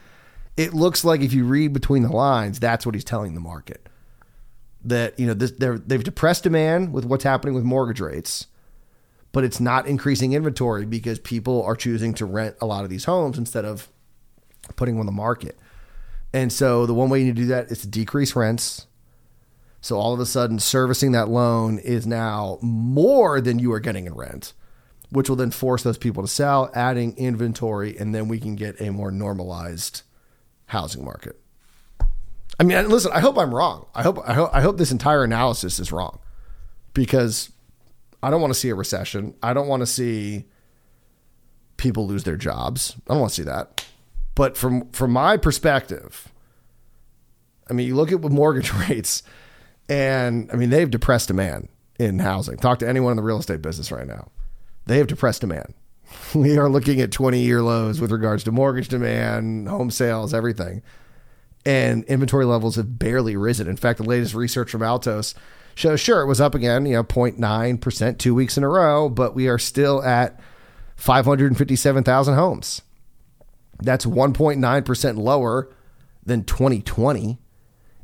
it 0.58 0.74
looks 0.74 1.06
like 1.06 1.22
if 1.22 1.34
you 1.34 1.46
read 1.46 1.72
between 1.72 2.04
the 2.04 2.12
lines, 2.12 2.60
that's 2.60 2.86
what 2.86 2.96
he's 2.96 3.04
telling 3.04 3.36
the 3.36 3.40
market. 3.40 3.88
That 4.84 5.20
you 5.20 5.28
know, 5.28 5.34
this, 5.34 5.52
they've 5.52 6.04
depressed 6.04 6.44
demand 6.44 6.94
with 6.94 7.06
what's 7.06 7.24
happening 7.24 7.54
with 7.54 7.64
mortgage 7.64 8.00
rates, 8.00 8.48
but 9.32 9.44
it's 9.44 9.60
not 9.60 9.88
increasing 9.88 10.34
inventory 10.34 10.86
because 10.86 11.20
people 11.20 11.62
are 11.64 11.76
choosing 11.76 12.14
to 12.16 12.26
rent 12.26 12.56
a 12.60 12.66
lot 12.66 12.84
of 12.84 12.90
these 12.90 13.06
homes 13.06 13.38
instead 13.38 13.66
of 13.66 13.88
putting 14.76 14.96
them 14.96 15.02
on 15.02 15.06
the 15.06 15.12
market. 15.12 15.58
And 16.34 16.54
so 16.54 16.86
the 16.86 16.94
one 16.94 17.10
way 17.10 17.20
you 17.20 17.26
need 17.26 17.36
to 17.38 17.42
do 17.42 17.48
that 17.48 17.72
is 17.72 17.82
to 17.82 17.88
decrease 17.88 18.36
rents. 18.36 18.88
So 19.82 19.98
all 19.98 20.14
of 20.14 20.20
a 20.20 20.26
sudden, 20.26 20.60
servicing 20.60 21.14
that 21.14 21.30
loan 21.30 21.80
is 21.80 22.06
now 22.06 22.60
more 22.62 23.40
than 23.40 23.60
you 23.60 23.72
are 23.72 23.80
getting 23.80 24.06
in 24.06 24.14
rent, 24.14 24.54
which 25.10 25.30
will 25.30 25.38
then 25.38 25.52
force 25.52 25.84
those 25.84 25.98
people 25.98 26.22
to 26.22 26.28
sell, 26.28 26.70
adding 26.74 27.18
inventory, 27.18 27.98
and 27.98 28.14
then 28.14 28.28
we 28.28 28.40
can 28.40 28.56
get 28.56 28.80
a 28.82 28.92
more 28.92 29.10
normalized 29.10 30.02
housing 30.68 31.04
market. 31.04 31.40
I 32.60 32.64
mean, 32.64 32.90
listen, 32.90 33.12
I 33.14 33.22
hope 33.22 33.38
I'm 33.38 33.56
wrong. 33.56 33.88
I 33.96 34.04
hope 34.04 34.20
I 34.28 34.34
hope 34.34 34.50
I 34.54 34.62
hope 34.62 34.78
this 34.78 34.92
entire 34.92 35.24
analysis 35.24 35.80
is 35.80 35.94
wrong 35.94 36.20
because 36.94 37.50
I 38.22 38.30
don't 38.30 38.42
want 38.42 38.54
to 38.54 38.60
see 38.60 38.70
a 38.70 38.76
recession. 38.76 39.34
I 39.42 39.54
don't 39.54 39.68
want 39.68 39.82
to 39.82 39.86
see 39.88 40.46
people 41.78 42.06
lose 42.06 42.26
their 42.26 42.36
jobs. 42.36 42.96
I 43.08 43.14
don't 43.14 43.22
want 43.22 43.32
to 43.32 43.36
see 43.36 43.46
that. 43.46 43.86
But 44.40 44.56
from 44.56 44.90
from 44.92 45.12
my 45.12 45.36
perspective, 45.36 46.32
I 47.70 47.74
mean, 47.74 47.86
you 47.86 47.96
look 47.98 48.14
at 48.14 48.22
mortgage 48.22 48.74
rates, 48.90 49.22
and 49.90 50.50
I 50.50 50.56
mean 50.56 50.70
they've 50.70 50.90
depressed 50.90 51.28
demand 51.28 51.68
in 52.00 52.20
housing. 52.20 52.56
Talk 52.56 52.80
to 52.80 52.88
anyone 52.88 53.12
in 53.12 53.18
the 53.18 53.22
real 53.22 53.40
estate 53.40 53.62
business 53.62 53.92
right 53.92 54.08
now; 54.08 54.30
they 54.86 54.98
have 54.98 55.08
depressed 55.08 55.42
demand. 55.42 55.74
We 56.34 56.58
are 56.58 56.70
looking 56.70 57.02
at 57.02 57.12
twenty 57.12 57.42
year 57.42 57.62
lows 57.62 58.00
with 58.00 58.14
regards 58.14 58.46
to 58.46 58.54
mortgage 58.54 58.88
demand, 58.88 59.68
home 59.68 59.92
sales, 59.92 60.34
everything, 60.34 60.84
and 61.66 62.06
inventory 62.06 62.46
levels 62.46 62.78
have 62.78 62.98
barely 62.98 63.36
risen. 63.36 63.68
In 63.68 63.76
fact, 63.76 63.98
the 63.98 64.06
latest 64.06 64.36
research 64.36 64.72
from 64.72 64.84
Altos 64.84 65.36
shows 65.76 66.00
sure 66.00 66.22
it 66.22 66.28
was 66.28 66.40
up 66.40 66.56
again, 66.56 66.86
you 66.86 66.94
know, 66.94 67.04
0.9 67.04 67.82
percent 67.82 68.20
two 68.20 68.34
weeks 68.34 68.56
in 68.56 68.64
a 68.64 68.70
row, 68.70 69.10
but 69.10 69.36
we 69.36 69.50
are 69.50 69.60
still 69.60 70.02
at 70.02 70.40
five 70.96 71.26
hundred 71.26 71.48
and 71.48 71.58
fifty 71.58 71.76
seven 71.76 72.06
thousand 72.06 72.36
homes. 72.36 72.84
That's 73.82 74.06
1.9% 74.06 75.18
lower 75.18 75.70
than 76.26 76.44
2020 76.44 77.40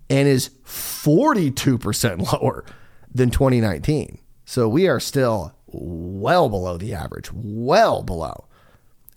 and 0.10 0.28
is 0.28 0.50
42% 0.66 2.34
lower 2.42 2.66
than 3.14 3.30
2019. 3.30 4.20
So 4.46 4.68
we 4.68 4.88
are 4.88 5.00
still 5.00 5.54
well 5.68 6.50
below 6.50 6.78
the 6.78 6.94
average, 6.94 7.30
well 7.34 8.04
below. 8.04 8.46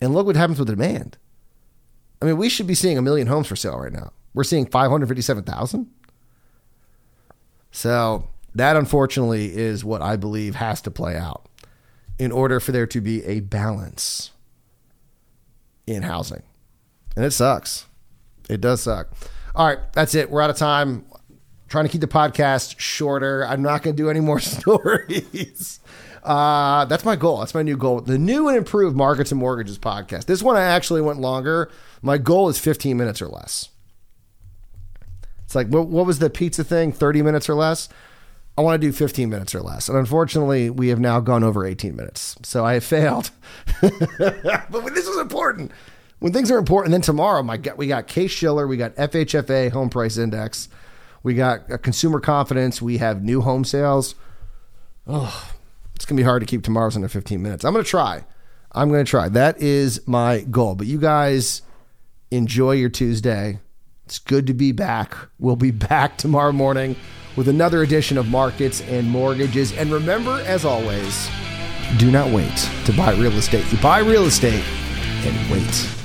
And 0.01 0.15
look 0.15 0.27
what 0.27 0.37
happens 0.37 0.59
with 0.59 0.69
demand. 0.69 1.19
I 2.21 2.27
mean, 2.27 2.37
we 2.37 2.49
should 2.49 2.67
be 2.67 2.75
seeing 2.75 2.99
a 2.99 3.03
million 3.03 3.27
homes 3.27 3.47
for 3.47 3.57
sale 3.57 3.79
right 3.79 3.93
now. 3.93 4.13
We're 4.35 4.45
seeing 4.45 4.67
557,000. 4.67 5.89
So 7.71 8.29
that 8.55 8.77
unfortunately 8.77 9.57
is 9.57 9.85
what 9.85 10.03
I 10.03 10.17
believe 10.17 10.57
has 10.57 10.81
to 10.83 10.91
play 10.91 11.17
out 11.17 11.47
in 12.19 12.33
order 12.33 12.59
for 12.61 12.73
there 12.73 12.87
to 12.87 13.01
be 13.01 13.25
a 13.25 13.41
balance 13.41 14.33
in 15.95 16.03
housing. 16.03 16.43
And 17.17 17.25
it 17.25 17.33
sucks. 17.33 17.87
It 18.49 18.61
does 18.61 18.83
suck. 18.83 19.09
All 19.55 19.67
right, 19.67 19.79
that's 19.93 20.15
it. 20.15 20.31
We're 20.31 20.41
out 20.43 20.51
of 20.51 20.57
time. 20.57 21.05
trying 21.69 21.85
to 21.85 21.91
keep 21.91 22.01
the 22.01 22.07
podcast 22.07 22.79
shorter. 22.79 23.45
I'm 23.47 23.63
not 23.63 23.83
going 23.83 23.95
to 23.97 24.03
do 24.03 24.09
any 24.09 24.21
more 24.21 24.41
stories. 24.41 25.81
Uh, 26.23 26.85
that's 26.87 27.05
my 27.05 27.17
goal. 27.17 27.39
That's 27.39 27.55
my 27.55 27.63
new 27.63 27.77
goal. 27.77 28.01
The 28.01 28.19
new 28.19 28.49
and 28.49 28.57
improved 28.57 28.97
Markets 28.97 29.33
and 29.33 29.41
Mortgages 29.41 29.79
podcast. 29.79 30.27
This 30.27 30.43
one 30.43 30.57
I 30.57 30.63
actually 30.63 31.01
went 31.01 31.21
longer. 31.21 31.71
My 32.03 32.19
goal 32.19 32.49
is 32.49 32.59
15 32.59 32.97
minutes 32.97 33.21
or 33.21 33.29
less. 33.29 33.71
It's 35.45 35.55
like, 35.55 35.69
what, 35.69 35.89
what 35.89 36.07
was 36.07 36.19
the 36.19 36.29
pizza 36.31 36.63
thing? 36.63 36.93
30 36.93 37.23
minutes 37.23 37.49
or 37.49 37.55
less? 37.55 37.89
I 38.59 38.61
want 38.61 38.83
to 38.83 38.85
do 38.85 38.91
15 38.91 39.31
minutes 39.31 39.55
or 39.55 39.61
less. 39.61 39.89
And 39.89 39.97
unfortunately, 39.97 40.69
we 40.69 40.89
have 40.89 40.99
now 40.99 41.21
gone 41.21 41.45
over 41.45 41.65
18 41.65 41.95
minutes. 41.95 42.35
So 42.43 42.67
I 42.67 42.75
have 42.75 42.83
failed. 42.83 43.31
but 43.81 44.95
this 44.95 45.07
was 45.07 45.19
important. 45.19 45.71
When 46.19 46.33
things 46.33 46.51
are 46.51 46.59
important, 46.59 46.91
then 46.91 47.01
tomorrow, 47.01 47.41
my 47.45 47.57
God, 47.57 47.79
we 47.79 47.87
got 47.87 48.09
Case 48.09 48.33
Shiller, 48.33 48.67
we 48.67 48.77
got 48.77 48.97
FHFA 48.97 49.71
home 49.71 49.91
price 49.91 50.19
index, 50.19 50.69
we 51.23 51.35
got 51.35 51.71
uh, 51.71 51.79
consumer 51.79 52.19
confidence, 52.19 52.83
we 52.83 52.99
have 52.99 53.23
new 53.23 53.43
home 53.43 53.65
sales. 53.65 54.17
Oh, 55.07 55.53
it's 55.95 56.05
gonna 56.05 56.19
be 56.19 56.25
hard 56.25 56.41
to 56.41 56.47
keep 56.47 56.65
tomorrow's 56.65 56.97
under 56.97 57.07
15 57.07 57.41
minutes. 57.41 57.65
I'm 57.65 57.73
gonna 57.73 57.85
try. 57.85 58.25
I'm 58.73 58.91
gonna 58.91 59.05
try. 59.05 59.29
That 59.29 59.63
is 59.63 60.05
my 60.09 60.41
goal. 60.41 60.75
But 60.75 60.89
you 60.89 60.99
guys 60.99 61.63
enjoy 62.33 62.73
your 62.73 62.91
Tuesday. 62.91 63.61
It's 64.05 64.19
good 64.19 64.49
to 64.49 64.55
be 64.55 64.73
back. 64.73 65.17
We'll 65.39 65.55
be 65.55 65.71
back 65.91 66.19
tomorrow 66.19 66.51
morning 66.51 66.97
with 67.39 67.47
another 67.47 67.85
edition 67.85 68.19
of 68.19 68.29
Markets 68.29 68.81
and 68.89 69.09
Mortgages. 69.09 69.73
And 69.75 69.93
remember, 69.93 70.43
as 70.45 70.65
always, 70.65 71.31
do 71.97 72.11
not 72.11 72.33
wait 72.33 72.69
to 72.85 72.93
buy 72.93 73.13
real 73.13 73.33
estate. 73.35 73.65
You 73.71 73.79
buy 73.79 74.01
real 74.01 74.25
estate 74.25 74.65
and 75.25 75.53
wait. 75.53 75.98